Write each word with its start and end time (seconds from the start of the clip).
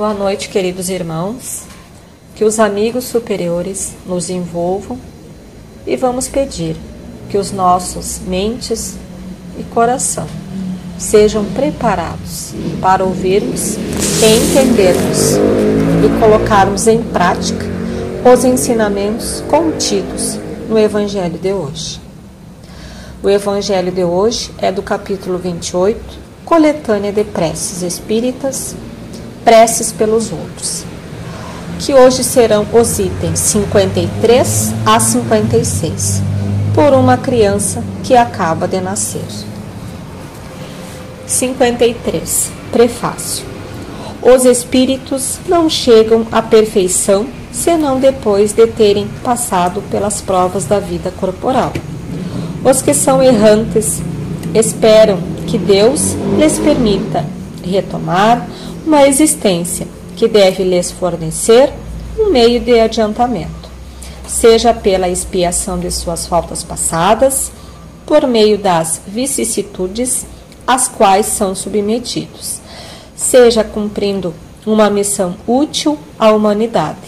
Boa 0.00 0.14
noite, 0.14 0.48
queridos 0.48 0.88
irmãos. 0.88 1.64
Que 2.34 2.42
os 2.42 2.58
amigos 2.58 3.04
superiores 3.04 3.92
nos 4.06 4.30
envolvam 4.30 4.98
e 5.86 5.94
vamos 5.94 6.26
pedir 6.26 6.74
que 7.28 7.36
os 7.36 7.52
nossos 7.52 8.18
mentes 8.26 8.96
e 9.58 9.62
coração 9.64 10.26
sejam 10.98 11.44
preparados 11.44 12.54
para 12.80 13.04
ouvirmos 13.04 13.74
e 13.74 14.36
entendermos 14.38 15.34
e 15.36 16.18
colocarmos 16.18 16.86
em 16.86 17.02
prática 17.02 17.66
os 18.24 18.42
ensinamentos 18.42 19.44
contidos 19.50 20.38
no 20.66 20.78
Evangelho 20.78 21.36
de 21.36 21.52
hoje. 21.52 22.00
O 23.22 23.28
Evangelho 23.28 23.92
de 23.92 24.02
hoje 24.02 24.50
é 24.56 24.72
do 24.72 24.80
capítulo 24.80 25.36
28, 25.36 26.00
coletânea 26.46 27.12
de 27.12 27.22
preces 27.22 27.82
espíritas 27.82 28.74
preces 29.44 29.92
pelos 29.92 30.30
outros, 30.32 30.84
que 31.78 31.94
hoje 31.94 32.22
serão 32.22 32.66
os 32.72 32.98
itens 32.98 33.38
53 33.40 34.74
a 34.84 35.00
56, 35.00 36.22
por 36.74 36.92
uma 36.92 37.16
criança 37.16 37.82
que 38.04 38.16
acaba 38.16 38.68
de 38.68 38.80
nascer. 38.80 39.24
53. 41.26 42.50
Prefácio. 42.72 43.44
Os 44.22 44.44
espíritos 44.44 45.38
não 45.48 45.70
chegam 45.70 46.26
à 46.30 46.42
perfeição 46.42 47.26
senão 47.52 47.98
depois 47.98 48.52
de 48.52 48.66
terem 48.66 49.08
passado 49.24 49.82
pelas 49.90 50.20
provas 50.20 50.66
da 50.66 50.78
vida 50.78 51.12
corporal. 51.18 51.72
Os 52.62 52.82
que 52.82 52.92
são 52.92 53.22
errantes 53.22 54.00
esperam 54.54 55.18
que 55.46 55.56
Deus 55.56 56.14
lhes 56.38 56.58
permita 56.58 57.24
retomar 57.64 58.46
uma 58.86 59.06
existência 59.06 59.86
que 60.16 60.28
deve 60.28 60.64
lhes 60.64 60.90
fornecer 60.90 61.72
um 62.18 62.30
meio 62.30 62.60
de 62.60 62.78
adiantamento, 62.78 63.70
seja 64.26 64.74
pela 64.74 65.08
expiação 65.08 65.78
de 65.78 65.90
suas 65.90 66.26
faltas 66.26 66.62
passadas, 66.62 67.50
por 68.06 68.26
meio 68.26 68.58
das 68.58 69.00
vicissitudes 69.06 70.26
às 70.66 70.88
quais 70.88 71.26
são 71.26 71.54
submetidos, 71.54 72.60
seja 73.14 73.62
cumprindo 73.62 74.34
uma 74.66 74.90
missão 74.90 75.36
útil 75.46 75.98
à 76.18 76.32
humanidade. 76.32 76.98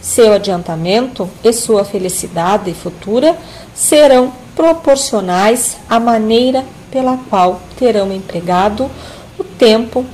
Seu 0.00 0.32
adiantamento 0.34 1.28
e 1.42 1.52
sua 1.52 1.84
felicidade 1.84 2.72
futura 2.74 3.36
serão 3.74 4.32
proporcionais 4.54 5.76
à 5.88 5.98
maneira 5.98 6.64
pela 6.90 7.18
qual 7.28 7.60
terão 7.78 8.12
empregado 8.12 8.90
o 9.38 9.44
tempo 9.44 10.04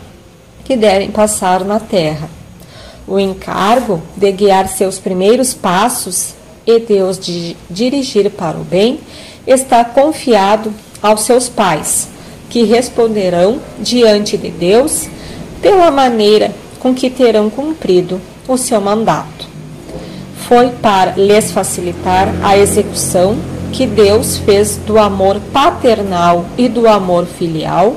que 0.65 0.77
devem 0.77 1.11
passar 1.11 1.65
na 1.65 1.79
terra. 1.81 2.29
O 3.07 3.19
encargo 3.19 4.03
de 4.17 4.31
guiar 4.33 4.69
seus 4.69 4.99
primeiros 4.99 5.53
passos 5.53 6.35
e 6.67 6.79
de 6.79 7.03
os 7.03 7.21
dirigir 7.69 8.31
para 8.31 8.57
o 8.57 8.65
bem 8.65 9.01
está 9.47 9.85
confiado 9.85 10.73
aos 11.03 11.23
seus 11.23 11.49
pais, 11.49 12.09
que 12.49 12.63
responderão 12.63 13.61
diante 13.79 14.37
de 14.37 14.51
Deus 14.51 15.09
pela 15.61 15.91
maneira 15.91 16.53
com 16.79 16.95
que 16.95 17.11
terão 17.11 17.51
cumprido 17.51 18.21
o 18.47 18.57
seu 18.57 18.81
mandato. 18.81 19.47
Foi 20.49 20.71
para 20.71 21.13
lhes 21.13 21.51
facilitar 21.51 22.33
a 22.43 22.57
execução 22.57 23.37
que 23.73 23.87
Deus 23.87 24.37
fez 24.37 24.77
do 24.77 24.99
amor 24.99 25.41
paternal 25.53 26.45
e 26.59 26.69
do 26.69 26.87
amor 26.87 27.27
filial 27.27 27.97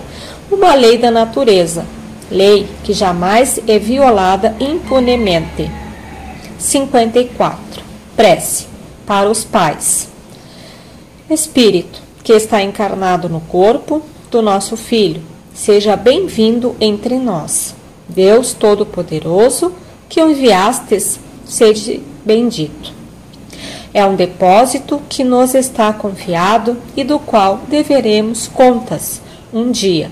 uma 0.50 0.74
lei 0.74 0.98
da 0.98 1.12
natureza, 1.12 1.86
lei 2.30 2.68
que 2.84 2.94
jamais 2.94 3.60
é 3.68 3.78
violada 3.78 4.56
impunemente. 4.60 5.70
54. 6.58 7.84
Prece 8.16 8.68
para 9.06 9.30
os 9.30 9.44
pais. 9.44 10.10
Espírito 11.30 12.02
que 12.24 12.34
está 12.34 12.62
encarnado 12.62 13.30
no 13.30 13.40
corpo 13.42 14.02
do 14.32 14.42
nosso 14.42 14.76
Filho, 14.76 15.22
seja 15.54 15.96
bem-vindo 15.96 16.76
entre 16.80 17.18
nós. 17.18 17.76
Deus 18.08 18.54
Todo-Poderoso, 18.54 19.74
que 20.10 20.22
o 20.22 20.32
enviastes, 20.32 21.20
seja 21.46 22.00
bendito. 22.26 22.94
É 23.94 24.06
um 24.06 24.16
depósito 24.16 25.02
que 25.08 25.24
nos 25.24 25.54
está 25.54 25.94
confiado 25.94 26.78
e 26.98 27.04
do 27.04 27.20
qual 27.20 27.62
deveremos 27.70 28.48
contas 28.48 29.22
um 29.54 29.72
dia 29.72 30.12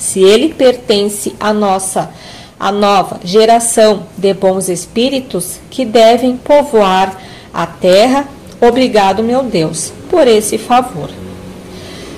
se 0.00 0.20
ele 0.20 0.54
pertence 0.54 1.36
à 1.38 1.52
nossa 1.52 2.10
a 2.58 2.72
nova 2.72 3.20
geração 3.22 4.04
de 4.16 4.32
bons 4.32 4.70
espíritos 4.70 5.60
que 5.70 5.84
devem 5.84 6.38
povoar 6.38 7.20
a 7.52 7.66
terra, 7.66 8.26
obrigado, 8.60 9.22
meu 9.22 9.42
Deus, 9.42 9.92
por 10.08 10.26
esse 10.26 10.56
favor. 10.56 11.10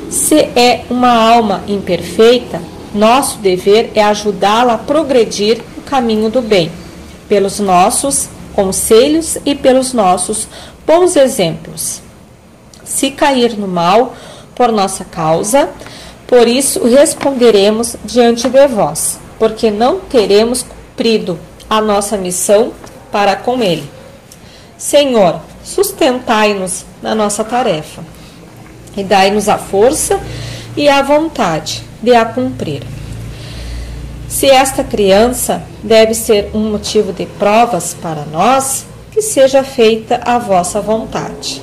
Se 0.09 0.37
é 0.37 0.85
uma 0.89 1.13
alma 1.13 1.65
imperfeita, 1.67 2.63
nosso 2.95 3.39
dever 3.39 3.91
é 3.97 4.03
ajudá-la 4.03 4.75
a 4.75 4.79
progredir 4.79 5.61
no 5.77 5.83
caminho 5.83 6.31
do 6.31 6.41
bem, 6.41 6.71
pelos 7.29 7.59
nossos 7.59 8.29
conselhos 8.55 9.39
e 9.45 9.57
pelos 9.57 9.93
nossos 9.93 10.47
bons 10.87 11.17
exemplos. 11.17 12.01
Se 12.85 13.11
cair 13.11 13.59
no 13.59 13.67
mal 13.67 14.15
por 14.55 14.71
nossa 14.71 15.05
causa, 15.05 15.69
por 16.33 16.49
isso 16.49 16.83
responderemos 16.89 17.95
diante 18.07 18.49
de 18.49 18.67
vós, 18.67 19.19
porque 19.39 19.71
não 19.71 20.01
teremos 20.01 20.63
cumprido 20.63 21.39
a 21.69 21.79
nossa 21.79 22.17
missão 22.17 22.73
para 23.13 23.37
com 23.37 23.63
ele. 23.63 23.85
Senhor, 24.79 25.41
sustentai-nos 25.63 26.87
na 27.03 27.15
nossa 27.15 27.45
tarefa 27.45 28.03
e 28.97 29.05
dai-nos 29.05 29.47
a 29.47 29.59
força 29.59 30.19
e 30.75 30.89
a 30.89 31.03
vontade 31.03 31.83
de 32.03 32.15
a 32.15 32.25
cumprir. 32.25 32.83
Se 34.27 34.49
esta 34.49 34.83
criança 34.83 35.63
deve 35.83 36.15
ser 36.15 36.49
um 36.55 36.71
motivo 36.71 37.13
de 37.13 37.27
provas 37.27 37.95
para 38.01 38.25
nós, 38.25 38.87
que 39.11 39.21
seja 39.21 39.63
feita 39.63 40.19
a 40.25 40.39
vossa 40.39 40.81
vontade 40.81 41.61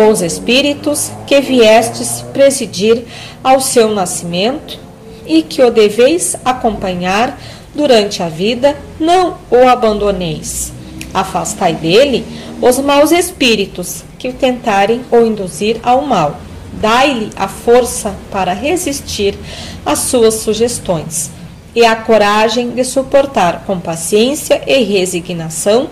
bons 0.00 0.22
espíritos, 0.22 1.10
que 1.26 1.40
viestes 1.40 2.24
presidir 2.32 3.04
ao 3.42 3.60
seu 3.60 3.90
nascimento 3.94 4.78
e 5.26 5.42
que 5.42 5.62
o 5.62 5.70
deveis 5.70 6.36
acompanhar 6.44 7.38
durante 7.74 8.22
a 8.22 8.28
vida, 8.28 8.76
não 8.98 9.36
o 9.50 9.68
abandoneis. 9.68 10.72
Afastai 11.12 11.74
dele 11.74 12.24
os 12.60 12.78
maus 12.78 13.10
espíritos 13.10 14.04
que 14.18 14.32
tentarem 14.32 15.02
o 15.10 15.20
induzir 15.20 15.78
ao 15.82 16.02
mal. 16.02 16.36
Dai-lhe 16.72 17.30
a 17.36 17.48
força 17.48 18.14
para 18.30 18.52
resistir 18.52 19.36
às 19.84 20.00
suas 20.00 20.34
sugestões 20.34 21.30
e 21.74 21.84
a 21.84 21.96
coragem 21.96 22.70
de 22.70 22.84
suportar 22.84 23.64
com 23.66 23.78
paciência 23.78 24.62
e 24.66 24.82
resignação 24.82 25.88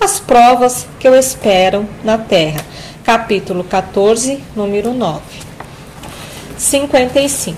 as 0.00 0.18
provas 0.18 0.86
que 0.98 1.08
o 1.08 1.14
esperam 1.14 1.86
na 2.02 2.16
terra 2.16 2.64
capítulo 3.10 3.64
14, 3.64 4.38
número 4.54 4.94
9. 4.94 5.20
55. 6.60 7.56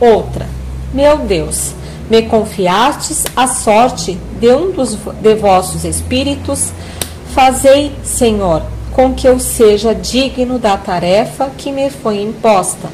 Outra. 0.00 0.48
Meu 0.94 1.18
Deus, 1.18 1.72
me 2.08 2.22
confiastes 2.22 3.24
a 3.36 3.46
sorte 3.46 4.18
de 4.40 4.48
um 4.54 4.70
dos 4.70 4.96
de 5.20 5.34
vossos 5.34 5.84
espíritos, 5.84 6.72
fazei, 7.34 7.92
Senhor, 8.02 8.62
com 8.92 9.12
que 9.12 9.28
eu 9.28 9.38
seja 9.38 9.94
digno 9.94 10.58
da 10.58 10.78
tarefa 10.78 11.50
que 11.58 11.70
me 11.70 11.90
foi 11.90 12.22
imposta. 12.22 12.88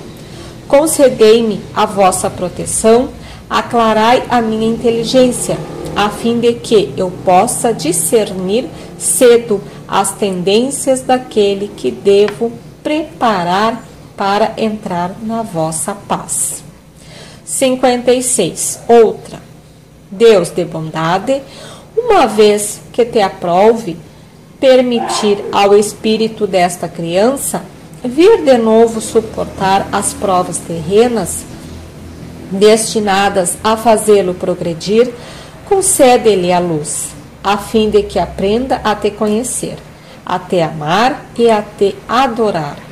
Concedei-me 0.66 1.60
a 1.74 1.86
vossa 1.86 2.28
proteção, 2.28 3.10
aclarai 3.48 4.24
a 4.28 4.40
minha 4.40 4.66
inteligência, 4.66 5.56
a 5.94 6.08
fim 6.08 6.40
de 6.40 6.54
que 6.54 6.92
eu 6.96 7.12
possa 7.24 7.72
discernir 7.72 8.68
cedo 8.98 9.60
as 9.86 10.12
tendências 10.12 11.02
daquele 11.02 11.68
que 11.76 11.92
devo 11.92 12.50
preparar 12.82 13.91
para 14.22 14.52
entrar 14.56 15.16
na 15.20 15.42
vossa 15.42 15.96
paz. 15.96 16.62
56. 17.44 18.78
Outra. 18.86 19.40
Deus 20.08 20.48
de 20.50 20.64
bondade, 20.64 21.42
uma 21.96 22.28
vez 22.28 22.80
que 22.92 23.04
te 23.04 23.20
aprove 23.20 23.96
permitir 24.60 25.44
ao 25.50 25.76
espírito 25.76 26.46
desta 26.46 26.88
criança 26.88 27.64
vir 28.04 28.44
de 28.44 28.56
novo 28.58 29.00
suportar 29.00 29.88
as 29.90 30.12
provas 30.12 30.58
terrenas 30.58 31.42
destinadas 32.48 33.56
a 33.64 33.76
fazê-lo 33.76 34.34
progredir, 34.34 35.12
concede-lhe 35.68 36.52
a 36.52 36.60
luz 36.60 37.08
a 37.42 37.56
fim 37.56 37.90
de 37.90 38.04
que 38.04 38.20
aprenda 38.20 38.80
a 38.84 38.94
te 38.94 39.10
conhecer, 39.10 39.78
a 40.24 40.38
te 40.38 40.62
amar 40.62 41.26
e 41.36 41.50
a 41.50 41.60
te 41.60 41.96
adorar. 42.08 42.91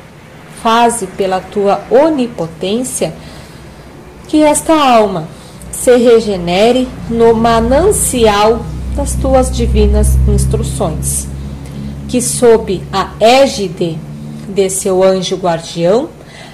Faze 0.61 1.07
pela 1.07 1.39
tua 1.39 1.81
onipotência 1.89 3.13
que 4.27 4.43
esta 4.43 4.73
alma, 4.73 5.27
se 5.71 5.97
regenere 5.97 6.87
no 7.09 7.33
manancial 7.33 8.63
das 8.95 9.15
tuas 9.15 9.51
divinas 9.51 10.17
instruções, 10.27 11.27
que 12.07 12.21
sob 12.21 12.81
a 12.93 13.11
égide 13.19 13.97
de 14.47 14.69
seu 14.69 15.03
anjo 15.03 15.35
guardião, 15.35 16.09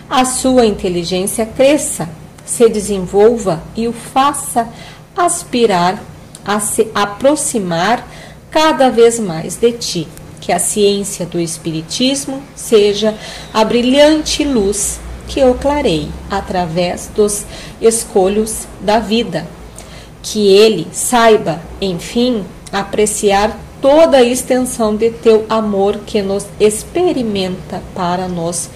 a 0.10 0.24
sua 0.24 0.66
inteligência 0.66 1.46
cresça, 1.46 2.10
se 2.46 2.70
desenvolva 2.70 3.62
e 3.76 3.88
o 3.88 3.94
faça 3.94 4.70
aspirar 5.16 6.02
a 6.46 6.60
se 6.60 6.88
aproximar 6.96 8.08
cada 8.50 8.90
vez 8.90 9.20
mais 9.20 9.58
de 9.58 9.72
ti. 9.74 10.08
Que 10.40 10.52
a 10.52 10.60
ciência 10.60 11.26
do 11.26 11.40
Espiritismo 11.40 12.42
seja 12.56 13.16
a 13.54 13.64
brilhante 13.64 14.44
luz 14.44 15.00
que 15.28 15.40
eu 15.40 15.56
clarei 15.56 16.10
através 16.30 17.10
dos 17.14 17.46
escolhos 17.82 18.68
da 18.82 19.00
vida. 19.00 19.48
Que 20.24 20.48
ele 20.48 20.88
saiba, 20.92 21.62
enfim, 21.82 22.44
apreciar 22.72 23.58
toda 23.82 24.18
a 24.18 24.24
extensão 24.24 24.96
de 24.96 25.12
teu 25.12 25.46
amor 25.50 26.00
que 26.06 26.22
nos 26.22 26.46
experimenta 26.60 27.82
para 27.94 28.28
nos 28.28 28.70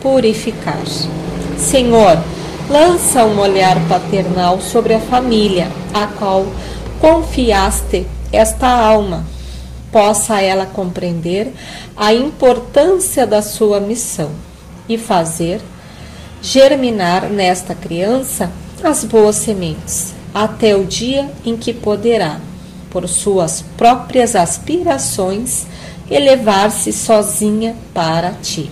purificar. 0.00 0.82
Senhor, 1.56 2.18
lança 2.68 3.24
um 3.24 3.38
olhar 3.40 3.76
paternal 3.88 4.60
sobre 4.60 4.94
a 4.94 5.00
família, 5.00 5.68
a 5.92 6.06
qual 6.06 6.46
confiaste 7.00 8.06
esta 8.32 8.68
alma, 8.68 9.24
possa 9.92 10.40
ela 10.40 10.66
compreender 10.66 11.52
a 11.96 12.12
importância 12.12 13.26
da 13.26 13.42
sua 13.42 13.80
missão 13.80 14.30
e 14.88 14.96
fazer 14.96 15.60
germinar 16.40 17.28
nesta 17.28 17.74
criança 17.74 18.50
as 18.82 19.04
boas 19.04 19.36
sementes, 19.36 20.14
até 20.32 20.76
o 20.76 20.84
dia 20.84 21.30
em 21.44 21.56
que 21.56 21.72
poderá, 21.72 22.40
por 22.90 23.08
suas 23.08 23.64
próprias 23.76 24.36
aspirações, 24.36 25.66
elevar-se 26.08 26.92
sozinha 26.92 27.74
para 27.92 28.32
ti. 28.40 28.70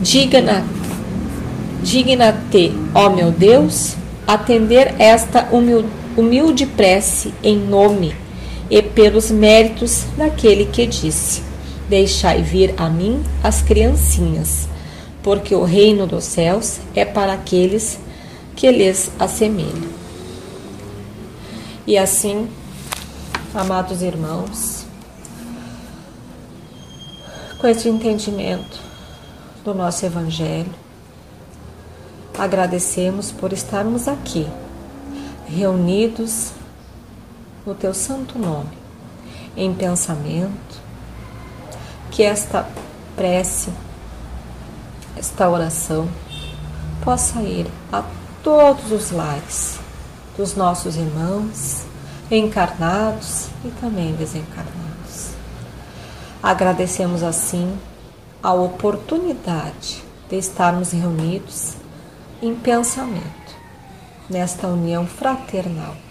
Digna, 0.00 0.64
digna-te, 1.82 2.72
ó 2.94 3.10
meu 3.10 3.30
Deus, 3.30 3.96
atender 4.26 4.94
esta 4.98 5.48
humilde, 5.52 5.88
humilde 6.16 6.66
prece 6.66 7.34
em 7.42 7.56
nome 7.58 8.14
e 8.70 8.82
pelos 8.82 9.30
méritos 9.30 10.04
daquele 10.16 10.66
que 10.66 10.86
disse: 10.86 11.42
Deixai 11.88 12.42
vir 12.42 12.74
a 12.76 12.88
mim 12.88 13.22
as 13.42 13.62
criancinhas, 13.62 14.68
porque 15.22 15.54
o 15.54 15.64
reino 15.64 16.06
dos 16.06 16.24
céus 16.24 16.78
é 16.94 17.04
para 17.04 17.32
aqueles 17.32 17.98
que 18.54 18.70
lhes 18.70 19.10
assemelham. 19.18 19.88
E 21.86 21.96
assim, 21.96 22.48
amados 23.54 24.02
irmãos, 24.02 24.84
com 27.58 27.66
este 27.66 27.88
entendimento, 27.88 28.88
do 29.68 29.74
nosso 29.74 30.06
Evangelho. 30.06 30.72
Agradecemos 32.38 33.30
por 33.30 33.52
estarmos 33.52 34.08
aqui, 34.08 34.46
reunidos 35.46 36.52
no 37.68 37.74
Teu 37.74 37.92
Santo 37.92 38.38
Nome, 38.38 38.78
em 39.54 39.74
pensamento, 39.74 40.80
que 42.10 42.22
esta 42.22 42.66
prece, 43.14 43.68
esta 45.14 45.50
oração, 45.50 46.08
possa 47.04 47.42
ir 47.42 47.66
a 47.92 48.02
todos 48.42 48.90
os 48.90 49.10
lares 49.10 49.78
dos 50.34 50.56
nossos 50.56 50.96
irmãos, 50.96 51.84
encarnados 52.30 53.48
e 53.62 53.68
também 53.82 54.14
desencarnados. 54.14 55.32
Agradecemos 56.42 57.22
assim 57.22 57.78
a 58.42 58.54
oportunidade 58.54 60.02
de 60.30 60.38
estarmos 60.38 60.92
reunidos 60.92 61.74
em 62.40 62.54
pensamento, 62.54 63.54
nesta 64.30 64.68
união 64.68 65.06
fraternal. 65.06 66.07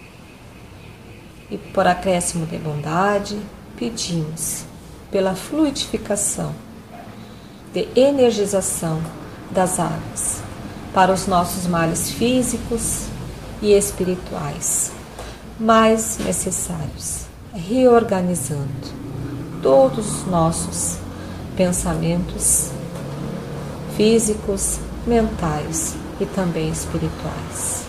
E 1.50 1.58
por 1.58 1.88
acréscimo 1.88 2.46
de 2.46 2.58
bondade, 2.58 3.40
pedimos 3.78 4.66
pela 5.12 5.36
fluidificação, 5.36 6.54
de 7.74 7.88
energização 7.96 9.02
das 9.52 9.80
águas 9.80 10.42
para 10.94 11.14
os 11.14 11.28
nossos 11.28 11.68
males 11.68 12.12
físicos 12.12 13.06
e 13.62 13.72
espirituais 13.72 14.92
mais 15.60 16.18
necessários, 16.20 17.26
reorganizando 17.54 18.68
todos 19.62 20.22
os 20.22 20.28
nossos 20.28 20.98
pensamentos 21.56 22.70
físicos, 23.96 24.80
mentais 25.06 25.96
e 26.20 26.26
também 26.26 26.70
espirituais. 26.70 27.86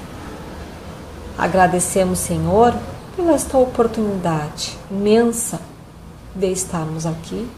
Agradecemos, 1.37 2.19
Senhor, 2.19 2.75
pela 3.19 3.33
esta 3.33 3.59
oportunidade 3.59 4.79
imensa 4.89 5.61
de 6.37 6.53
estarmos 6.53 7.05
aqui 7.05 7.51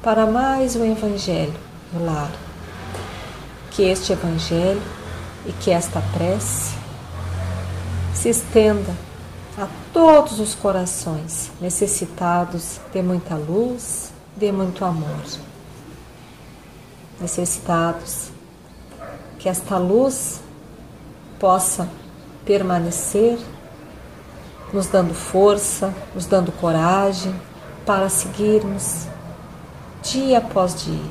para 0.00 0.26
mais 0.26 0.76
um 0.76 0.84
Evangelho 0.84 1.58
no 1.92 2.04
lar. 2.04 2.30
Que 3.72 3.82
este 3.82 4.12
Evangelho 4.12 4.80
e 5.44 5.50
que 5.50 5.72
esta 5.72 6.00
prece 6.14 6.76
se 8.14 8.28
estenda 8.28 8.94
a 9.58 9.66
todos 9.92 10.38
os 10.38 10.54
corações 10.54 11.50
necessitados 11.60 12.78
de 12.92 13.02
muita 13.02 13.34
luz, 13.34 14.12
de 14.36 14.52
muito 14.52 14.84
amor. 14.84 15.24
Necessitados 17.20 18.28
que 19.36 19.48
esta 19.48 19.78
luz 19.78 20.40
possa 21.40 21.88
permanecer, 22.44 23.36
nos 24.76 24.88
dando 24.88 25.14
força, 25.14 25.90
nos 26.14 26.26
dando 26.26 26.52
coragem 26.52 27.34
para 27.86 28.10
seguirmos 28.10 29.06
dia 30.02 30.36
após 30.36 30.84
dia 30.84 31.10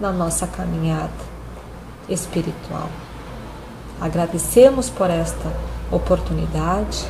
na 0.00 0.10
nossa 0.10 0.48
caminhada 0.48 1.12
espiritual. 2.08 2.88
Agradecemos 4.00 4.90
por 4.90 5.10
esta 5.10 5.52
oportunidade 5.92 7.06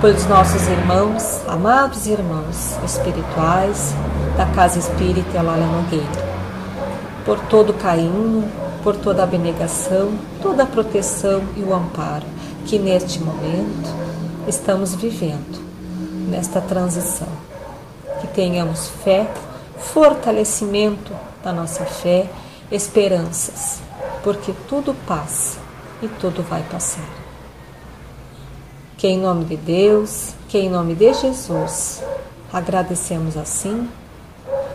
pelos 0.00 0.24
nossos 0.26 0.62
irmãos, 0.68 1.42
amados 1.48 2.06
irmãos 2.06 2.76
espirituais 2.84 3.92
da 4.36 4.46
Casa 4.46 4.78
Espírita 4.78 5.36
Elália 5.36 5.66
Nogueira, 5.66 6.26
por 7.24 7.40
todo 7.48 7.70
o 7.70 7.74
carinho, 7.74 8.48
por 8.84 8.94
toda 8.94 9.22
a 9.22 9.24
abnegação, 9.24 10.12
toda 10.40 10.62
a 10.62 10.66
proteção 10.66 11.42
e 11.56 11.62
o 11.62 11.74
amparo 11.74 12.26
que 12.66 12.78
neste 12.78 13.18
momento 13.18 14.05
estamos 14.46 14.94
vivendo, 14.94 15.60
nesta 16.28 16.60
transição. 16.60 17.28
Que 18.20 18.26
tenhamos 18.28 18.88
fé, 19.04 19.28
fortalecimento 19.78 21.12
da 21.42 21.52
nossa 21.52 21.84
fé, 21.84 22.28
esperanças, 22.70 23.80
porque 24.22 24.52
tudo 24.68 24.94
passa 25.06 25.58
e 26.02 26.08
tudo 26.08 26.42
vai 26.42 26.62
passar. 26.62 27.04
Que 28.96 29.08
em 29.08 29.18
nome 29.18 29.44
de 29.44 29.56
Deus, 29.56 30.34
que 30.48 30.58
em 30.58 30.70
nome 30.70 30.94
de 30.94 31.12
Jesus, 31.12 32.02
agradecemos 32.52 33.36
assim 33.36 33.88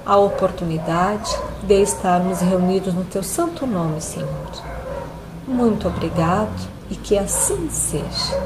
a 0.05 0.17
oportunidade 0.17 1.35
de 1.63 1.81
estarmos 1.81 2.39
reunidos 2.39 2.93
no 2.93 3.03
Teu 3.03 3.23
santo 3.23 3.65
nome, 3.65 4.01
Senhor. 4.01 4.29
Muito 5.47 5.87
obrigado 5.87 6.69
e 6.89 6.95
que 6.95 7.17
assim 7.17 7.69
seja. 7.69 8.39